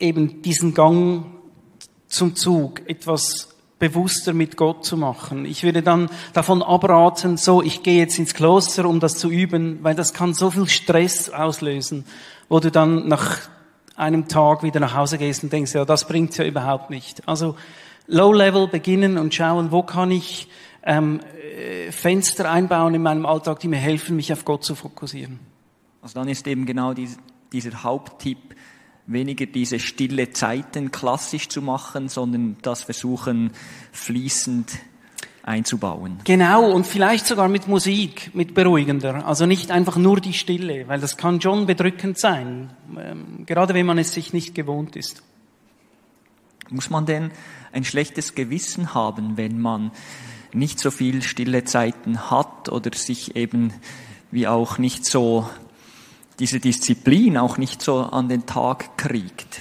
[0.00, 1.26] eben diesen Gang
[2.08, 5.44] zum Zug etwas bewusster mit Gott zu machen.
[5.44, 9.80] Ich würde dann davon abraten, so, ich gehe jetzt ins Kloster, um das zu üben,
[9.82, 12.06] weil das kann so viel Stress auslösen
[12.48, 13.38] wo du dann nach
[13.96, 17.26] einem Tag wieder nach Hause gehst und denkst, ja, das bringt's ja überhaupt nicht.
[17.28, 17.56] Also
[18.06, 20.48] Low-Level beginnen und schauen, wo kann ich
[20.82, 21.20] ähm,
[21.56, 25.38] äh, Fenster einbauen in meinem Alltag, die mir helfen, mich auf Gott zu fokussieren.
[26.02, 27.18] Also dann ist eben genau dies,
[27.52, 28.54] dieser Haupttipp,
[29.06, 33.52] weniger diese stille Zeiten klassisch zu machen, sondern das versuchen
[33.92, 34.72] fließend
[35.44, 36.20] einzubauen.
[36.24, 39.26] Genau, und vielleicht sogar mit Musik, mit beruhigender.
[39.26, 43.86] Also nicht einfach nur die Stille, weil das kann schon bedrückend sein, ähm, gerade wenn
[43.86, 45.22] man es sich nicht gewohnt ist.
[46.70, 47.30] Muss man denn
[47.72, 49.90] ein schlechtes Gewissen haben, wenn man
[50.54, 53.72] nicht so viel stille Zeiten hat oder sich eben
[54.30, 55.48] wie auch nicht so
[56.38, 59.60] diese Disziplin auch nicht so an den Tag kriegt?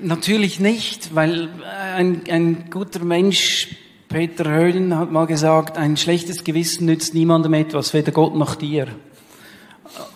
[0.00, 1.50] Natürlich nicht, weil
[1.94, 3.76] ein, ein guter Mensch
[4.08, 8.88] Peter Höhlen hat mal gesagt, ein schlechtes Gewissen nützt niemandem etwas, weder Gott noch dir.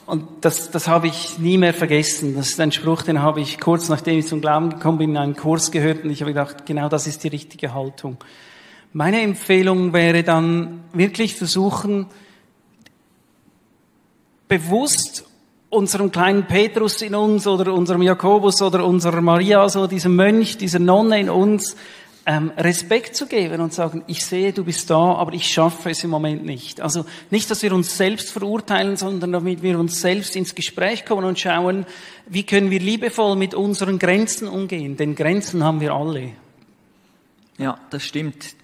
[0.07, 2.35] Und das, das habe ich nie mehr vergessen.
[2.35, 5.17] Das ist ein Spruch, den habe ich kurz nachdem ich zum Glauben gekommen bin, in
[5.19, 8.17] einem Kurs gehört und ich habe gedacht, genau das ist die richtige Haltung.
[8.95, 12.07] Meine Empfehlung wäre dann wirklich versuchen,
[14.49, 15.25] bewusst
[15.69, 20.79] unserem kleinen Petrus in uns oder unserem Jakobus oder unserer Maria, so diesem Mönch, dieser
[20.79, 21.77] Nonne in uns,
[22.27, 26.05] ähm, Respekt zu geben und sagen, ich sehe, du bist da, aber ich schaffe es
[26.05, 26.81] im Moment nicht.
[26.81, 31.25] Also nicht, dass wir uns selbst verurteilen, sondern damit wir uns selbst ins Gespräch kommen
[31.25, 31.85] und schauen,
[32.27, 34.97] wie können wir liebevoll mit unseren Grenzen umgehen.
[34.97, 36.31] Denn Grenzen haben wir alle.
[37.59, 38.55] Ja, das stimmt.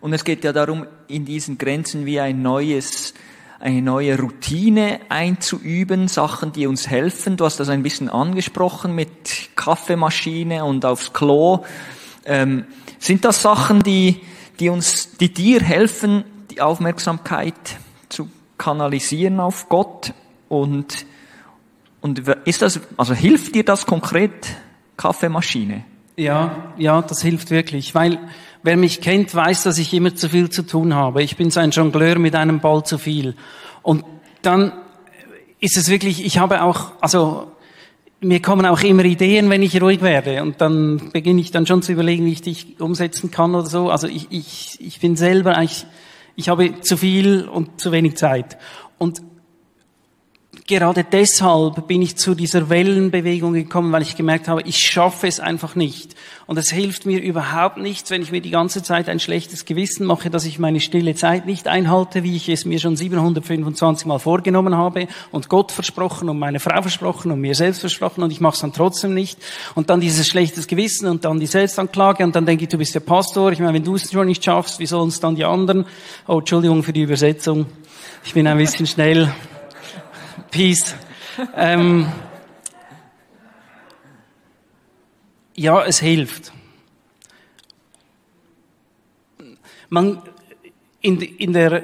[0.00, 3.14] Und es geht ja darum, in diesen Grenzen wie ein neues,
[3.60, 7.36] eine neue Routine einzuüben, Sachen, die uns helfen.
[7.36, 11.64] Du hast das ein bisschen angesprochen mit Kaffeemaschine und aufs Klo.
[12.26, 12.64] Ähm,
[12.98, 14.20] sind das Sachen, die,
[14.60, 17.54] die uns, die dir helfen, die Aufmerksamkeit
[18.08, 20.12] zu kanalisieren auf Gott?
[20.48, 21.06] Und,
[22.00, 24.32] und ist das, also hilft dir das konkret,
[24.96, 25.84] Kaffeemaschine?
[26.16, 28.18] Ja, ja, das hilft wirklich, weil
[28.62, 31.22] wer mich kennt, weiß, dass ich immer zu viel zu tun habe.
[31.22, 33.34] Ich bin so ein Jongleur mit einem Ball zu viel.
[33.82, 34.04] Und
[34.42, 34.72] dann
[35.60, 37.52] ist es wirklich, ich habe auch, also
[38.20, 40.42] mir kommen auch immer Ideen, wenn ich ruhig werde.
[40.42, 43.90] Und dann beginne ich dann schon zu überlegen, wie ich dich umsetzen kann oder so.
[43.90, 45.86] Also ich, ich, ich bin selber eigentlich,
[46.34, 48.56] ich habe zu viel und zu wenig Zeit.
[48.98, 49.22] Und
[50.66, 55.38] gerade deshalb bin ich zu dieser Wellenbewegung gekommen, weil ich gemerkt habe, ich schaffe es
[55.38, 56.14] einfach nicht.
[56.46, 60.06] Und es hilft mir überhaupt nichts, wenn ich mir die ganze Zeit ein schlechtes Gewissen
[60.06, 64.18] mache, dass ich meine stille Zeit nicht einhalte, wie ich es mir schon 725 Mal
[64.18, 68.40] vorgenommen habe und Gott versprochen und meine Frau versprochen und mir selbst versprochen und ich
[68.40, 69.38] mache es dann trotzdem nicht.
[69.74, 72.94] Und dann dieses schlechtes Gewissen und dann die Selbstanklage und dann denke ich, du bist
[72.94, 73.52] der Pastor.
[73.52, 75.84] Ich meine, wenn du es schon nicht schaffst, wie sollen es dann die anderen?
[76.26, 77.66] Oh, Entschuldigung für die Übersetzung.
[78.24, 79.32] Ich bin ein bisschen schnell.
[80.50, 80.94] Peace.
[81.54, 82.06] Ähm,
[85.54, 86.52] ja, es hilft.
[89.88, 90.22] Man,
[91.00, 91.82] in, in der,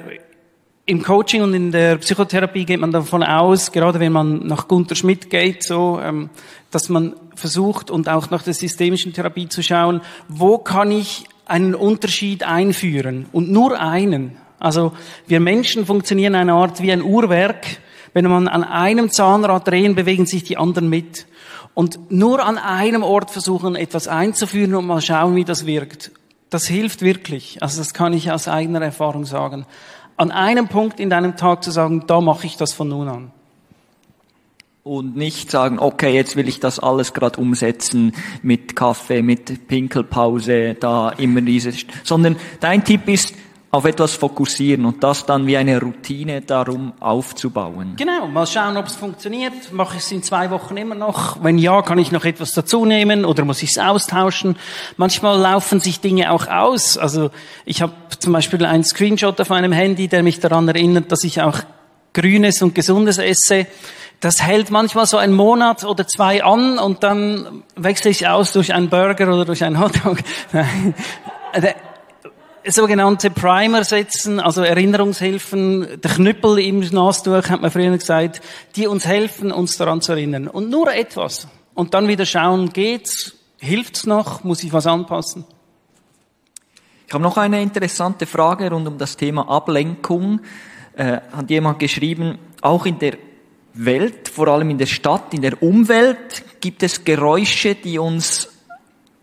[0.85, 4.95] im Coaching und in der Psychotherapie geht man davon aus, gerade wenn man nach Gunther
[4.95, 6.29] Schmidt geht, so, ähm,
[6.71, 11.75] dass man versucht und auch nach der systemischen Therapie zu schauen, wo kann ich einen
[11.75, 14.37] Unterschied einführen und nur einen.
[14.59, 14.93] Also
[15.27, 17.65] wir Menschen funktionieren eine Art wie ein Uhrwerk.
[18.13, 21.25] Wenn man an einem Zahnrad drehen, bewegen sich die anderen mit.
[21.73, 26.11] Und nur an einem Ort versuchen, etwas einzuführen und mal schauen, wie das wirkt.
[26.49, 27.63] Das hilft wirklich.
[27.63, 29.65] Also das kann ich aus eigener Erfahrung sagen
[30.17, 33.31] an einem Punkt in deinem Tag zu sagen, da mache ich das von nun an.
[34.83, 40.75] Und nicht sagen, okay, jetzt will ich das alles gerade umsetzen mit Kaffee, mit Pinkelpause,
[40.77, 43.33] da immer dieses, sondern dein Tipp ist,
[43.73, 47.95] auf etwas fokussieren und das dann wie eine Routine darum aufzubauen.
[47.97, 49.71] Genau, mal schauen, ob es funktioniert.
[49.71, 51.43] Mache ich es in zwei Wochen immer noch?
[51.43, 54.57] Wenn ja, kann ich noch etwas dazunehmen oder muss ich es austauschen?
[54.97, 56.99] Manchmal laufen sich Dinge auch aus.
[56.99, 57.31] Also
[57.65, 61.41] ich habe zum Beispiel einen Screenshot auf meinem Handy, der mich daran erinnert, dass ich
[61.41, 61.57] auch
[62.13, 63.65] Grünes und Gesundes esse.
[64.19, 68.71] Das hält manchmal so einen Monat oder zwei an und dann wechsle ich aus durch
[68.71, 70.19] einen Burger oder durch einen Hotdog
[72.71, 78.41] sogenannte Primer setzen, also Erinnerungshilfen, der Knüppel im Nastuch, hat man früher gesagt,
[78.75, 80.47] die uns helfen, uns daran zu erinnern.
[80.47, 81.47] Und nur etwas.
[81.73, 83.33] Und dann wieder schauen, geht's?
[83.57, 84.43] Hilft's noch?
[84.43, 85.45] Muss ich was anpassen?
[87.07, 90.41] Ich habe noch eine interessante Frage rund um das Thema Ablenkung.
[90.95, 93.17] Äh, hat jemand geschrieben, auch in der
[93.73, 98.52] Welt, vor allem in der Stadt, in der Umwelt, gibt es Geräusche, die uns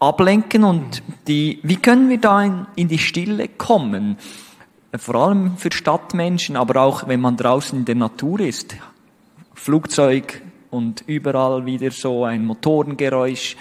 [0.01, 4.17] ablenken und die, wie können wir da in, in die Stille kommen?
[4.97, 8.75] Vor allem für Stadtmenschen, aber auch wenn man draußen in der Natur ist.
[9.55, 13.57] Flugzeug und überall wieder so ein Motorengeräusch.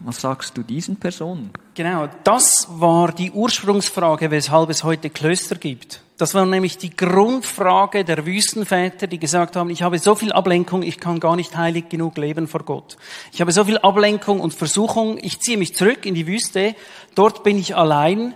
[0.00, 1.50] Was sagst du diesen Personen?
[1.74, 6.03] Genau, das war die Ursprungsfrage, weshalb es heute Klöster gibt.
[6.16, 10.84] Das war nämlich die Grundfrage der Wüstenväter, die gesagt haben, ich habe so viel Ablenkung,
[10.84, 12.96] ich kann gar nicht heilig genug leben vor Gott.
[13.32, 16.76] Ich habe so viel Ablenkung und Versuchung, ich ziehe mich zurück in die Wüste,
[17.16, 18.34] dort bin ich allein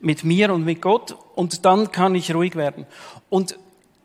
[0.00, 2.86] mit mir und mit Gott und dann kann ich ruhig werden.
[3.28, 3.58] Und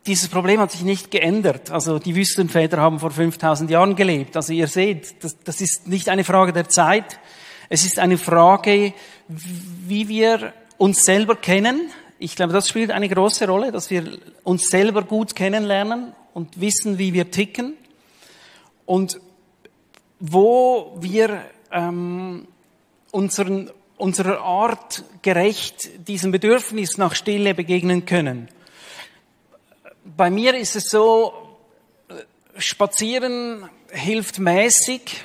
[0.06, 1.72] dieses Problem hat sich nicht geändert.
[1.72, 4.36] Also die Wüstenväter haben vor 5000 Jahren gelebt.
[4.36, 7.20] Also ihr seht, das, das ist nicht eine Frage der Zeit.
[7.70, 8.94] Es ist eine Frage,
[9.30, 11.90] wie wir uns selber kennen.
[12.24, 16.98] Ich glaube, das spielt eine große Rolle, dass wir uns selber gut kennenlernen und wissen,
[16.98, 17.74] wie wir ticken.
[18.86, 19.20] Und
[20.20, 22.48] wo wir ähm,
[23.12, 28.48] unseren, unserer Art gerecht diesem Bedürfnis nach Stille begegnen können
[30.04, 31.34] bei mir ist es so,
[32.58, 35.24] spazieren hilft mäßig,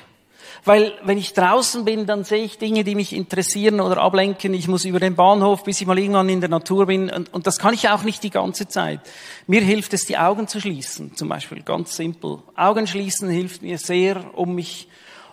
[0.69, 4.53] weil wenn ich draußen bin, dann sehe ich Dinge, die mich interessieren oder ablenken.
[4.53, 7.09] Ich muss über den Bahnhof, bis ich mal irgendwann in der Natur bin.
[7.09, 8.99] Und, und das kann ich auch nicht die ganze Zeit.
[9.47, 12.43] Mir hilft es, die Augen zu schließen, zum Beispiel, ganz simpel.
[12.55, 14.87] Augen schließen hilft mir sehr, um mich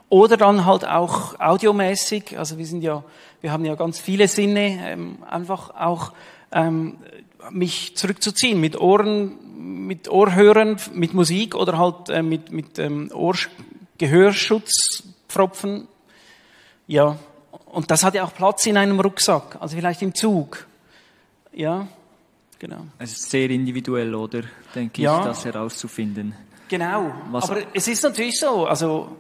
[0.09, 3.05] oder dann halt auch audiomäßig, also wir sind ja,
[3.43, 6.15] wir haben ja ganz viele Sinne, ähm, einfach auch
[6.51, 6.97] ähm,
[7.51, 9.37] mich zurückzuziehen mit Ohren,
[9.85, 13.37] mit Ohrhörern, mit Musik oder halt äh, mit, mit ähm, Ohr
[15.27, 15.89] Gehörschutzpfropfen.
[16.87, 17.17] Ja,
[17.67, 20.67] und das hat ja auch Platz in einem Rucksack, also vielleicht im Zug.
[21.53, 21.89] Ja,
[22.59, 22.87] genau.
[22.99, 24.43] Es ist sehr individuell, oder?
[24.75, 25.19] Denke ja.
[25.21, 26.35] ich, das herauszufinden.
[26.69, 27.13] Genau.
[27.31, 29.17] Was Aber es ist natürlich so, also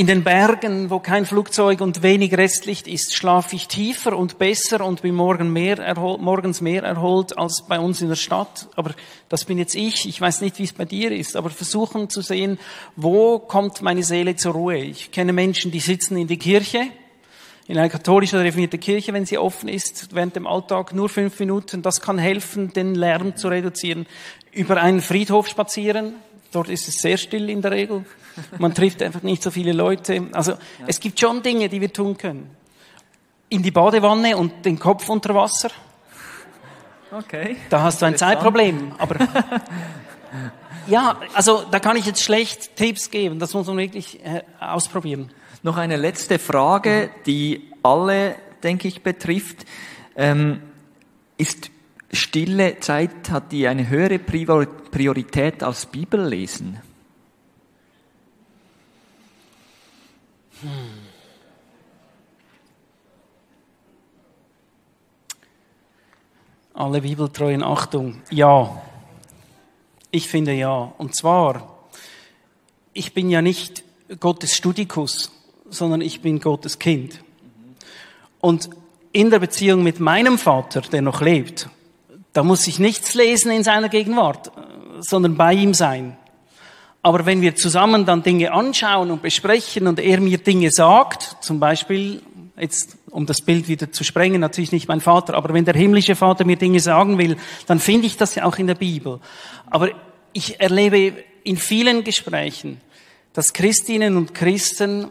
[0.00, 4.82] in den Bergen, wo kein Flugzeug und wenig Restlicht ist, schlafe ich tiefer und besser
[4.82, 8.70] und bin morgen mehr erholt, morgens mehr erholt als bei uns in der Stadt.
[8.76, 8.94] Aber
[9.28, 10.08] das bin jetzt ich.
[10.08, 11.36] Ich weiß nicht, wie es bei dir ist.
[11.36, 12.58] Aber versuchen zu sehen,
[12.96, 14.78] wo kommt meine Seele zur Ruhe.
[14.78, 16.86] Ich kenne Menschen, die sitzen in die Kirche,
[17.66, 21.38] in einer katholischen oder reformierten Kirche, wenn sie offen ist, während dem Alltag nur fünf
[21.38, 21.82] Minuten.
[21.82, 24.06] Das kann helfen, den Lärm zu reduzieren.
[24.50, 26.14] Über einen Friedhof spazieren.
[26.52, 28.06] Dort ist es sehr still in der Regel.
[28.58, 30.26] Man trifft einfach nicht so viele Leute.
[30.32, 30.58] Also ja.
[30.86, 32.50] es gibt schon Dinge, die wir tun können.
[33.48, 35.70] In die Badewanne und den Kopf unter Wasser.
[37.10, 37.56] Okay.
[37.68, 38.92] Da hast du ein Zeitproblem.
[38.98, 39.16] Aber
[40.86, 43.38] ja, also da kann ich jetzt schlecht Tipps geben.
[43.38, 45.30] Das muss man wirklich äh, ausprobieren.
[45.62, 49.66] Noch eine letzte Frage, die alle, denke ich, betrifft.
[50.16, 50.62] Ähm,
[51.36, 51.70] ist
[52.12, 56.78] stille Zeit, hat die eine höhere Priorität als Bibellesen?
[60.62, 60.68] Hm.
[66.74, 68.22] Alle Bibeltreuen Achtung.
[68.30, 68.82] Ja.
[70.10, 70.92] Ich finde ja.
[70.98, 71.78] Und zwar,
[72.92, 73.84] ich bin ja nicht
[74.18, 75.30] Gottes Studikus,
[75.68, 77.22] sondern ich bin Gottes Kind.
[78.40, 78.70] Und
[79.12, 81.68] in der Beziehung mit meinem Vater, der noch lebt,
[82.32, 84.52] da muss ich nichts lesen in seiner Gegenwart,
[85.00, 86.16] sondern bei ihm sein.
[87.02, 91.58] Aber wenn wir zusammen dann Dinge anschauen und besprechen und er mir Dinge sagt, zum
[91.58, 92.22] Beispiel,
[92.58, 96.14] jetzt um das Bild wieder zu sprengen, natürlich nicht mein Vater, aber wenn der himmlische
[96.14, 97.36] Vater mir Dinge sagen will,
[97.66, 99.18] dann finde ich das ja auch in der Bibel.
[99.70, 99.90] Aber
[100.32, 102.80] ich erlebe in vielen Gesprächen,
[103.32, 105.08] dass Christinnen und Christen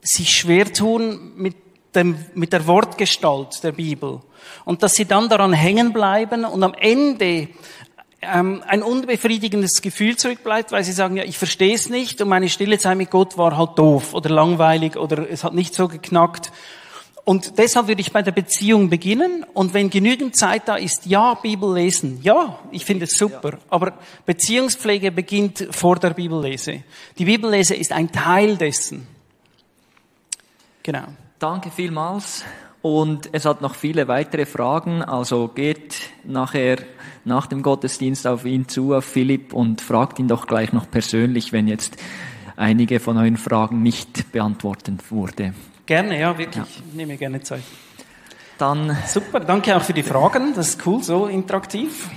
[0.00, 1.56] sich schwer tun mit,
[1.94, 4.20] dem, mit der Wortgestalt der Bibel
[4.64, 7.48] und dass sie dann daran hängen bleiben und am Ende
[8.32, 12.48] ähm, ein unbefriedigendes Gefühl zurückbleibt, weil sie sagen, ja, ich verstehe es nicht und meine
[12.48, 16.52] stille Zeit mit Gott war halt doof oder langweilig oder es hat nicht so geknackt.
[17.24, 21.34] Und deshalb würde ich bei der Beziehung beginnen und wenn genügend Zeit da ist, ja,
[21.34, 22.20] Bibel lesen.
[22.22, 23.54] Ja, ich finde es super.
[23.54, 23.58] Ja.
[23.68, 23.94] Aber
[24.26, 26.84] Beziehungspflege beginnt vor der Bibellese.
[27.18, 29.08] Die Bibellese ist ein Teil dessen.
[30.84, 31.06] Genau.
[31.40, 32.44] Danke vielmals.
[32.80, 36.78] Und es hat noch viele weitere Fragen, also geht nachher
[37.26, 41.52] nach dem Gottesdienst auf ihn zu, auf Philipp und fragt ihn doch gleich noch persönlich,
[41.52, 41.96] wenn jetzt
[42.56, 45.54] einige von euren Fragen nicht beantwortet wurde.
[45.84, 46.64] Gerne, ja, wirklich.
[46.64, 46.82] Ja.
[46.88, 47.62] Ich nehme gerne Zeit.
[48.58, 50.54] Dann Super, danke auch für die Fragen.
[50.54, 52.08] Das ist cool, so interaktiv.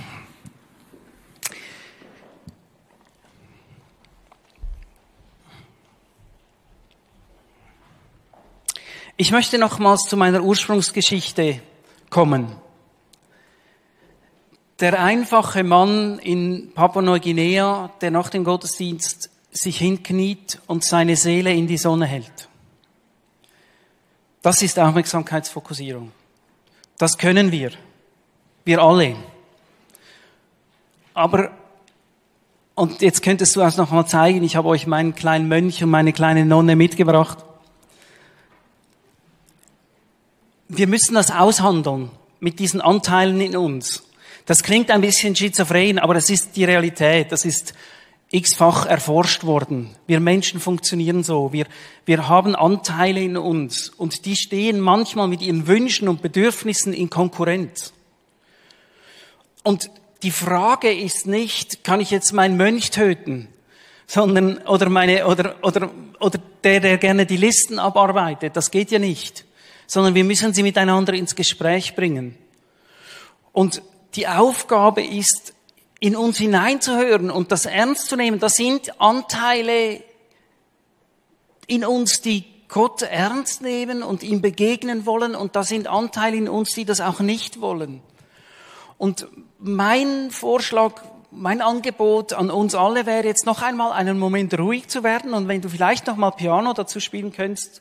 [9.16, 11.60] Ich möchte nochmals zu meiner Ursprungsgeschichte
[12.08, 12.56] kommen.
[14.80, 21.66] Der einfache Mann in Papua-Neuguinea, der nach dem Gottesdienst sich hinkniet und seine Seele in
[21.66, 22.48] die Sonne hält.
[24.42, 26.12] Das ist Aufmerksamkeitsfokussierung.
[26.96, 27.72] Das können wir.
[28.64, 29.16] Wir alle.
[31.12, 31.50] Aber,
[32.74, 35.90] und jetzt könntest du auch noch mal zeigen, ich habe euch meinen kleinen Mönch und
[35.90, 37.44] meine kleine Nonne mitgebracht.
[40.70, 44.04] wir müssen das aushandeln mit diesen Anteilen in uns.
[44.46, 47.32] Das klingt ein bisschen schizophren, aber das ist die Realität.
[47.32, 47.74] Das ist
[48.30, 49.90] x-fach erforscht worden.
[50.06, 51.52] Wir Menschen funktionieren so.
[51.52, 51.66] Wir,
[52.04, 57.10] wir haben Anteile in uns und die stehen manchmal mit ihren Wünschen und Bedürfnissen in
[57.10, 57.92] Konkurrenz.
[59.62, 59.90] Und
[60.22, 63.48] die Frage ist nicht, kann ich jetzt meinen Mönch töten?
[64.06, 68.56] Sondern, oder meine, oder, oder, oder der, der gerne die Listen abarbeitet.
[68.56, 69.44] Das geht ja nicht
[69.90, 72.38] sondern wir müssen sie miteinander ins Gespräch bringen.
[73.52, 73.82] Und
[74.14, 75.54] die Aufgabe ist,
[76.00, 78.40] in uns hineinzuhören und das ernst zu nehmen.
[78.40, 80.02] Das sind Anteile
[81.66, 86.48] in uns, die Gott ernst nehmen und ihm begegnen wollen und da sind Anteile in
[86.48, 88.00] uns, die das auch nicht wollen.
[88.96, 89.26] Und
[89.58, 95.02] mein Vorschlag, mein Angebot an uns alle wäre jetzt noch einmal einen Moment ruhig zu
[95.02, 97.80] werden und wenn du vielleicht noch mal Piano dazu spielen könntest,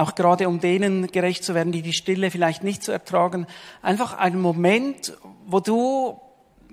[0.00, 3.46] auch gerade um denen gerecht zu werden, die die Stille vielleicht nicht zu ertragen,
[3.82, 5.12] einfach einen Moment,
[5.46, 6.18] wo du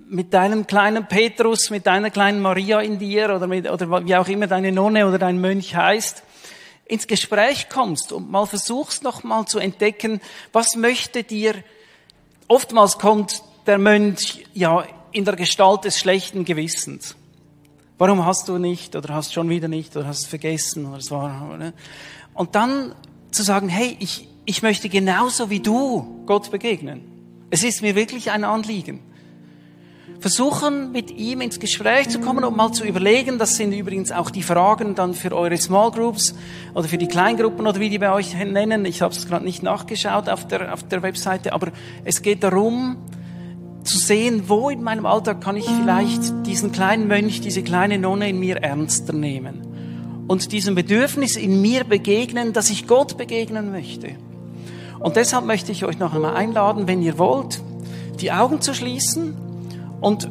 [0.08, 4.28] mit deinem kleinen Petrus, mit deiner kleinen Maria in dir oder, mit, oder wie auch
[4.28, 6.22] immer deine Nonne oder dein Mönch heißt,
[6.86, 10.20] ins Gespräch kommst und mal versuchst noch mal zu entdecken,
[10.52, 11.54] was möchte dir,
[12.46, 17.14] oftmals kommt der Mönch ja in der Gestalt des schlechten Gewissens.
[17.98, 21.10] Warum hast du nicht oder hast schon wieder nicht oder hast es vergessen oder es
[21.10, 21.74] war, oder?
[22.32, 22.94] Und dann
[23.30, 27.02] zu sagen, hey, ich, ich möchte genauso wie du Gott begegnen.
[27.50, 29.00] Es ist mir wirklich ein Anliegen.
[30.20, 34.30] Versuchen, mit ihm ins Gespräch zu kommen und mal zu überlegen, das sind übrigens auch
[34.30, 36.34] die Fragen dann für eure Small Groups
[36.74, 38.84] oder für die Kleingruppen oder wie die bei euch nennen.
[38.84, 41.68] Ich habe es gerade nicht nachgeschaut auf der, auf der Webseite, aber
[42.04, 42.96] es geht darum,
[43.84, 48.28] zu sehen, wo in meinem Alltag kann ich vielleicht diesen kleinen Mönch, diese kleine Nonne
[48.28, 49.67] in mir ernster nehmen
[50.28, 54.10] und diesem Bedürfnis in mir begegnen, dass ich Gott begegnen möchte.
[55.00, 57.60] Und deshalb möchte ich euch noch einmal einladen, wenn ihr wollt,
[58.20, 59.36] die Augen zu schließen
[60.00, 60.30] und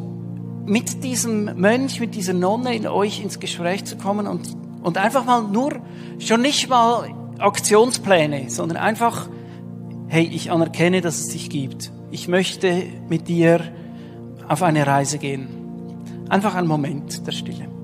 [0.66, 5.26] mit diesem Mönch, mit dieser Nonne in euch ins Gespräch zu kommen und, und einfach
[5.26, 5.78] mal nur,
[6.20, 9.30] schon nicht mal Aktionspläne, sondern einfach,
[10.08, 11.92] hey, ich anerkenne, dass es dich gibt.
[12.12, 13.62] Ich möchte mit dir
[14.48, 15.48] auf eine Reise gehen.
[16.30, 17.77] Einfach ein Moment der Stille.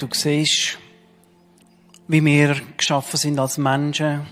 [0.00, 0.78] Du siehst,
[2.08, 4.26] wie wir geschaffen sind als Menschen,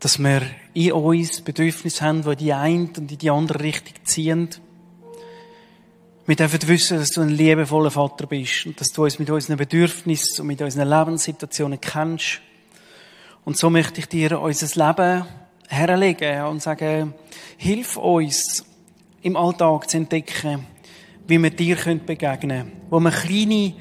[0.00, 0.42] dass wir
[0.74, 4.48] in uns Bedürfnisse haben, die die eine und in die andere Richtung ziehen.
[6.26, 9.56] Wir dürfen wissen, dass du ein liebevoller Vater bist und dass du uns mit unseren
[9.56, 12.40] Bedürfnissen und mit unseren Lebenssituationen kennst.
[13.44, 15.26] Und so möchte ich dir unser Leben
[15.68, 17.14] herlegen und sagen,
[17.56, 18.64] hilf uns
[19.22, 20.66] im Alltag zu entdecken,
[21.26, 23.74] wie wir dir begegnen können, wo wir kleine,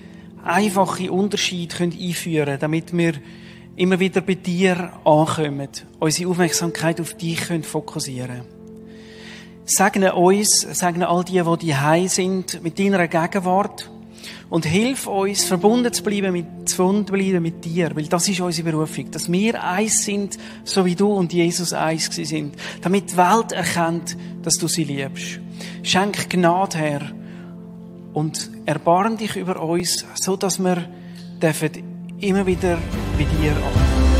[0.44, 3.14] einfache Unterschiede einführen können, damit wir
[3.76, 5.70] immer wieder bei dir ankommen,
[6.00, 8.62] unsere Aufmerksamkeit auf dich fokussieren können.
[9.66, 13.90] Segne uns, segne all die, die die sind, mit deiner Gegenwart.
[14.50, 17.96] Und hilf uns, verbunden zu bleiben mit, zu bleiben mit dir.
[17.96, 19.10] Weil das ist unsere Berufung.
[19.10, 22.56] Dass wir eins sind, so wie du und Jesus eins sind.
[22.82, 25.40] Damit die Welt erkennt, dass du sie liebst.
[25.84, 27.21] Schenk Gnade, Herr.
[28.14, 30.84] Und erbarm dich über uns, so dass wir
[32.20, 32.78] immer wieder
[33.18, 34.11] bei dir ankommen.